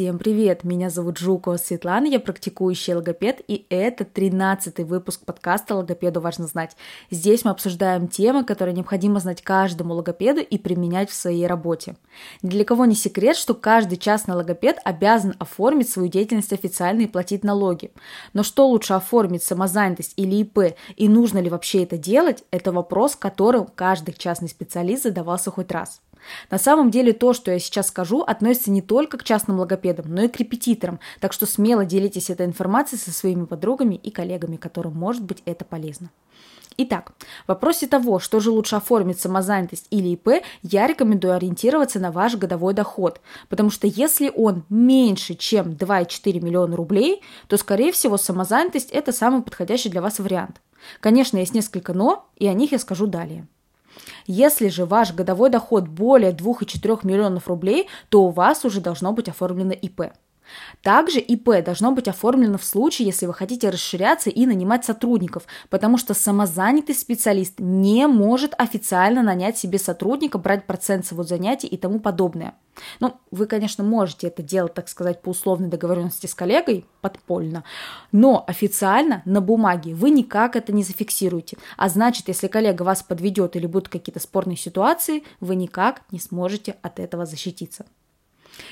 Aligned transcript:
Всем 0.00 0.18
привет! 0.18 0.64
Меня 0.64 0.88
зовут 0.88 1.18
Жукова 1.18 1.58
Светлана, 1.58 2.06
я 2.06 2.20
практикующий 2.20 2.94
логопед, 2.94 3.42
и 3.46 3.66
это 3.68 4.06
13 4.06 4.78
выпуск 4.78 5.26
подкаста 5.26 5.74
«Логопеду 5.74 6.22
важно 6.22 6.46
знать». 6.46 6.74
Здесь 7.10 7.44
мы 7.44 7.50
обсуждаем 7.50 8.08
темы, 8.08 8.44
которые 8.44 8.74
необходимо 8.74 9.20
знать 9.20 9.42
каждому 9.42 9.92
логопеду 9.92 10.40
и 10.40 10.56
применять 10.56 11.10
в 11.10 11.14
своей 11.14 11.46
работе. 11.46 11.96
Ни 12.40 12.48
для 12.48 12.64
кого 12.64 12.86
не 12.86 12.94
секрет, 12.94 13.36
что 13.36 13.52
каждый 13.52 13.98
частный 13.98 14.34
логопед 14.34 14.78
обязан 14.84 15.34
оформить 15.38 15.90
свою 15.90 16.08
деятельность 16.08 16.54
официально 16.54 17.02
и 17.02 17.06
платить 17.06 17.44
налоги. 17.44 17.90
Но 18.32 18.42
что 18.42 18.66
лучше 18.68 18.94
оформить, 18.94 19.44
самозанятость 19.44 20.14
или 20.16 20.36
ИП, 20.36 20.78
и 20.96 21.08
нужно 21.10 21.40
ли 21.40 21.50
вообще 21.50 21.82
это 21.82 21.98
делать, 21.98 22.42
это 22.50 22.72
вопрос, 22.72 23.16
которым 23.16 23.66
каждый 23.66 24.14
частный 24.14 24.48
специалист 24.48 25.02
задавался 25.02 25.50
хоть 25.50 25.70
раз. 25.70 26.00
На 26.50 26.58
самом 26.58 26.90
деле 26.90 27.12
то, 27.12 27.32
что 27.32 27.50
я 27.50 27.58
сейчас 27.58 27.88
скажу, 27.88 28.20
относится 28.20 28.70
не 28.70 28.82
только 28.82 29.18
к 29.18 29.24
частным 29.24 29.58
логопедам, 29.58 30.06
но 30.08 30.22
и 30.22 30.28
к 30.28 30.36
репетиторам, 30.36 31.00
так 31.20 31.32
что 31.32 31.46
смело 31.46 31.84
делитесь 31.84 32.30
этой 32.30 32.46
информацией 32.46 33.00
со 33.00 33.12
своими 33.12 33.44
подругами 33.44 33.94
и 33.94 34.10
коллегами, 34.10 34.56
которым 34.56 34.94
может 34.94 35.22
быть 35.22 35.42
это 35.44 35.64
полезно. 35.64 36.10
Итак, 36.82 37.12
в 37.44 37.48
вопросе 37.48 37.86
того, 37.86 38.20
что 38.20 38.40
же 38.40 38.50
лучше 38.50 38.76
оформить 38.76 39.20
самозанятость 39.20 39.86
или 39.90 40.08
ИП, 40.14 40.42
я 40.62 40.86
рекомендую 40.86 41.34
ориентироваться 41.34 42.00
на 42.00 42.10
ваш 42.10 42.36
годовой 42.36 42.72
доход, 42.72 43.20
потому 43.48 43.68
что 43.70 43.86
если 43.86 44.32
он 44.34 44.64
меньше, 44.70 45.34
чем 45.34 45.72
2,4 45.72 46.42
миллиона 46.42 46.76
рублей, 46.76 47.22
то, 47.48 47.58
скорее 47.58 47.92
всего, 47.92 48.16
самозанятость– 48.16 48.90
это 48.92 49.12
самый 49.12 49.42
подходящий 49.42 49.90
для 49.90 50.00
вас 50.00 50.20
вариант. 50.20 50.62
Конечно, 51.00 51.36
есть 51.36 51.52
несколько 51.52 51.92
«но», 51.92 52.26
и 52.36 52.46
о 52.46 52.54
них 52.54 52.72
я 52.72 52.78
скажу 52.78 53.06
далее. 53.06 53.46
Если 54.32 54.68
же 54.68 54.84
ваш 54.84 55.12
годовой 55.12 55.50
доход 55.50 55.88
более 55.88 56.30
2,4 56.30 57.00
миллионов 57.02 57.48
рублей, 57.48 57.88
то 58.10 58.22
у 58.22 58.30
вас 58.30 58.64
уже 58.64 58.80
должно 58.80 59.10
быть 59.12 59.28
оформлено 59.28 59.72
ИП. 59.72 60.12
Также 60.82 61.20
ИП 61.20 61.62
должно 61.64 61.92
быть 61.92 62.08
оформлено 62.08 62.58
в 62.58 62.64
случае, 62.64 63.06
если 63.06 63.26
вы 63.26 63.34
хотите 63.34 63.68
расширяться 63.68 64.30
и 64.30 64.46
нанимать 64.46 64.84
сотрудников, 64.84 65.44
потому 65.68 65.98
что 65.98 66.14
самозанятый 66.14 66.94
специалист 66.94 67.54
не 67.58 68.06
может 68.06 68.54
официально 68.56 69.22
нанять 69.22 69.58
себе 69.58 69.78
сотрудника, 69.78 70.38
брать 70.38 70.66
процент 70.66 71.06
с 71.06 71.12
его 71.12 71.22
занятий 71.22 71.66
и 71.66 71.76
тому 71.76 72.00
подобное. 72.00 72.54
Ну, 73.00 73.14
вы, 73.30 73.46
конечно, 73.46 73.84
можете 73.84 74.28
это 74.28 74.42
делать, 74.42 74.74
так 74.74 74.88
сказать, 74.88 75.20
по 75.20 75.30
условной 75.30 75.68
договоренности 75.68 76.26
с 76.26 76.34
коллегой, 76.34 76.86
подпольно, 77.00 77.64
но 78.12 78.44
официально 78.46 79.22
на 79.24 79.40
бумаге 79.40 79.94
вы 79.94 80.10
никак 80.10 80.56
это 80.56 80.72
не 80.72 80.82
зафиксируете. 80.82 81.58
А 81.76 81.88
значит, 81.88 82.28
если 82.28 82.48
коллега 82.48 82.82
вас 82.82 83.02
подведет 83.02 83.56
или 83.56 83.66
будут 83.66 83.88
какие-то 83.88 84.20
спорные 84.20 84.56
ситуации, 84.56 85.24
вы 85.40 85.56
никак 85.56 86.02
не 86.10 86.18
сможете 86.18 86.76
от 86.82 87.00
этого 87.00 87.26
защититься. 87.26 87.84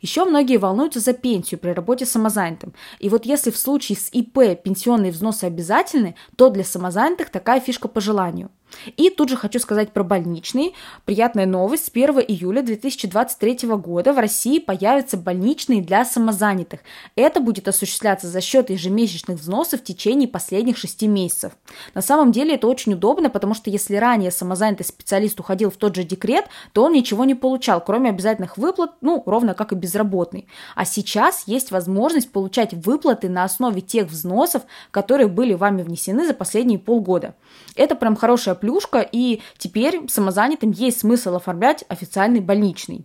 Еще 0.00 0.24
многие 0.24 0.56
волнуются 0.56 1.00
за 1.00 1.12
пенсию 1.12 1.60
при 1.60 1.70
работе 1.70 2.06
самозанятым. 2.06 2.74
И 2.98 3.08
вот 3.08 3.26
если 3.26 3.50
в 3.50 3.56
случае 3.56 3.98
с 3.98 4.08
ИП 4.12 4.62
пенсионные 4.62 5.12
взносы 5.12 5.44
обязательны, 5.44 6.14
то 6.36 6.50
для 6.50 6.64
самозанятых 6.64 7.30
такая 7.30 7.60
фишка 7.60 7.88
по 7.88 8.00
желанию– 8.00 8.50
и 8.96 9.10
тут 9.10 9.28
же 9.28 9.36
хочу 9.36 9.58
сказать 9.58 9.92
про 9.92 10.02
больничный. 10.02 10.74
Приятная 11.04 11.46
новость. 11.46 11.86
С 11.86 11.88
1 11.90 12.20
июля 12.28 12.62
2023 12.62 13.68
года 13.76 14.12
в 14.12 14.18
России 14.18 14.58
появятся 14.58 15.16
больничные 15.16 15.82
для 15.82 16.04
самозанятых. 16.04 16.80
Это 17.16 17.40
будет 17.40 17.68
осуществляться 17.68 18.28
за 18.28 18.40
счет 18.40 18.70
ежемесячных 18.70 19.38
взносов 19.38 19.80
в 19.80 19.84
течение 19.84 20.28
последних 20.28 20.76
6 20.76 21.02
месяцев. 21.02 21.52
На 21.94 22.02
самом 22.02 22.32
деле 22.32 22.54
это 22.54 22.66
очень 22.66 22.94
удобно, 22.94 23.30
потому 23.30 23.54
что 23.54 23.70
если 23.70 23.96
ранее 23.96 24.30
самозанятый 24.30 24.86
специалист 24.86 25.38
уходил 25.40 25.70
в 25.70 25.76
тот 25.76 25.94
же 25.96 26.04
декрет, 26.04 26.46
то 26.72 26.84
он 26.84 26.92
ничего 26.92 27.24
не 27.24 27.34
получал, 27.34 27.82
кроме 27.82 28.10
обязательных 28.10 28.56
выплат, 28.58 28.92
ну, 29.00 29.22
ровно 29.26 29.54
как 29.54 29.72
и 29.72 29.76
безработный. 29.76 30.46
А 30.74 30.84
сейчас 30.84 31.44
есть 31.46 31.70
возможность 31.70 32.30
получать 32.30 32.72
выплаты 32.72 33.28
на 33.28 33.44
основе 33.44 33.80
тех 33.80 34.08
взносов, 34.08 34.62
которые 34.90 35.28
были 35.28 35.54
вами 35.54 35.82
внесены 35.82 36.26
за 36.26 36.34
последние 36.34 36.78
полгода. 36.78 37.34
Это 37.76 37.94
прям 37.94 38.16
хорошая 38.16 38.54
плюшка, 38.62 39.00
и 39.00 39.42
теперь 39.58 40.08
самозанятым 40.08 40.70
есть 40.70 41.00
смысл 41.00 41.34
оформлять 41.34 41.84
официальный 41.88 42.38
больничный. 42.38 43.04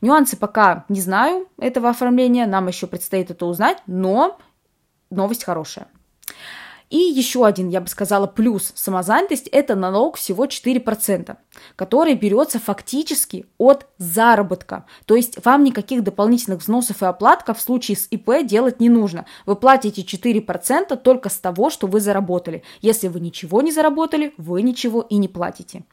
Нюансы 0.00 0.36
пока 0.36 0.84
не 0.88 1.00
знаю 1.00 1.46
этого 1.58 1.88
оформления, 1.90 2.44
нам 2.46 2.66
еще 2.66 2.88
предстоит 2.88 3.30
это 3.30 3.46
узнать, 3.46 3.78
но 3.86 4.36
новость 5.10 5.44
хорошая. 5.44 5.86
И 6.88 6.98
еще 6.98 7.44
один, 7.44 7.68
я 7.68 7.80
бы 7.80 7.88
сказала, 7.88 8.26
плюс 8.26 8.72
самозанятость– 8.76 9.48
это 9.52 9.74
налог 9.74 10.16
всего 10.16 10.46
4%, 10.46 11.36
который 11.74 12.14
берется 12.14 12.60
фактически 12.60 13.46
от 13.58 13.86
заработка. 13.98 14.86
То 15.04 15.16
есть 15.16 15.44
вам 15.44 15.64
никаких 15.64 16.04
дополнительных 16.04 16.60
взносов 16.60 17.02
и 17.02 17.06
оплатков 17.06 17.58
в 17.58 17.60
случае 17.60 17.96
с 17.96 18.06
ИП 18.10 18.44
делать 18.44 18.78
не 18.78 18.88
нужно. 18.88 19.26
Вы 19.46 19.56
платите 19.56 20.02
4% 20.02 20.96
только 20.96 21.28
с 21.28 21.38
того, 21.38 21.70
что 21.70 21.88
вы 21.88 22.00
заработали. 22.00 22.62
Если 22.82 23.08
вы 23.08 23.18
ничего 23.18 23.62
не 23.62 23.72
заработали, 23.72 24.32
вы 24.36 24.62
ничего 24.62 25.00
и 25.00 25.16
не 25.16 25.28
платите. 25.28 25.84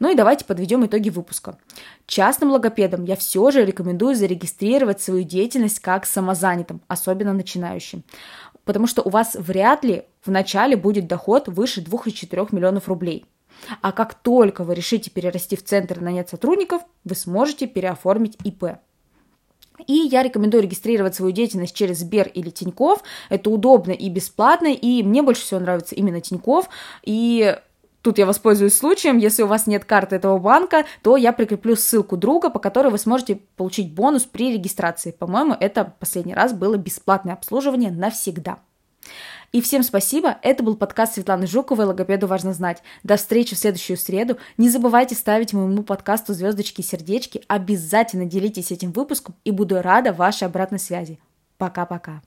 Ну 0.00 0.10
и 0.10 0.14
давайте 0.14 0.44
подведем 0.44 0.86
итоги 0.86 1.10
выпуска. 1.10 1.58
Частным 2.06 2.50
логопедам 2.50 3.04
я 3.04 3.16
все 3.16 3.50
же 3.50 3.64
рекомендую 3.64 4.14
зарегистрировать 4.14 5.00
свою 5.00 5.24
деятельность 5.24 5.80
как 5.80 6.06
самозанятым, 6.06 6.80
особенно 6.88 7.32
начинающим 7.32 8.04
потому 8.68 8.86
что 8.86 9.00
у 9.00 9.08
вас 9.08 9.34
вряд 9.34 9.82
ли 9.82 10.02
в 10.20 10.30
начале 10.30 10.76
будет 10.76 11.06
доход 11.06 11.48
выше 11.48 11.80
2,4 11.80 12.48
миллионов 12.54 12.86
рублей. 12.86 13.24
А 13.80 13.92
как 13.92 14.12
только 14.12 14.62
вы 14.62 14.74
решите 14.74 15.10
перерасти 15.10 15.56
в 15.56 15.64
центр 15.64 15.98
и 15.98 16.04
нанять 16.04 16.28
сотрудников, 16.28 16.82
вы 17.02 17.14
сможете 17.14 17.66
переоформить 17.66 18.36
ИП. 18.44 18.76
И 19.86 19.94
я 19.94 20.22
рекомендую 20.22 20.64
регистрировать 20.64 21.14
свою 21.14 21.32
деятельность 21.32 21.74
через 21.74 22.00
Сбер 22.00 22.28
или 22.28 22.50
Тиньков. 22.50 23.02
Это 23.30 23.48
удобно 23.48 23.92
и 23.92 24.10
бесплатно, 24.10 24.66
и 24.66 25.02
мне 25.02 25.22
больше 25.22 25.40
всего 25.40 25.60
нравится 25.60 25.94
именно 25.94 26.20
Тиньков. 26.20 26.68
И 27.04 27.56
Тут 28.08 28.16
я 28.16 28.24
воспользуюсь 28.24 28.74
случаем, 28.74 29.18
если 29.18 29.42
у 29.42 29.46
вас 29.46 29.66
нет 29.66 29.84
карты 29.84 30.16
этого 30.16 30.38
банка, 30.38 30.86
то 31.02 31.18
я 31.18 31.30
прикреплю 31.34 31.76
ссылку 31.76 32.16
друга, 32.16 32.48
по 32.48 32.58
которой 32.58 32.90
вы 32.90 32.96
сможете 32.96 33.40
получить 33.54 33.92
бонус 33.92 34.24
при 34.24 34.50
регистрации. 34.54 35.10
По-моему, 35.10 35.54
это 35.60 35.92
последний 36.00 36.32
раз 36.32 36.54
было 36.54 36.78
бесплатное 36.78 37.34
обслуживание 37.34 37.90
навсегда. 37.90 38.60
И 39.52 39.60
всем 39.60 39.82
спасибо. 39.82 40.38
Это 40.40 40.62
был 40.62 40.74
подкаст 40.74 41.16
Светланы 41.16 41.46
Жуковой 41.46 41.84
«Логопеду 41.84 42.26
важно 42.26 42.54
знать». 42.54 42.82
До 43.02 43.18
встречи 43.18 43.54
в 43.54 43.58
следующую 43.58 43.98
среду. 43.98 44.38
Не 44.56 44.70
забывайте 44.70 45.14
ставить 45.14 45.52
моему 45.52 45.82
подкасту 45.82 46.32
звездочки 46.32 46.80
и 46.80 46.84
сердечки. 46.84 47.42
Обязательно 47.46 48.24
делитесь 48.24 48.72
этим 48.72 48.90
выпуском 48.92 49.34
и 49.44 49.50
буду 49.50 49.82
рада 49.82 50.14
вашей 50.14 50.44
обратной 50.48 50.78
связи. 50.78 51.18
Пока-пока. 51.58 52.22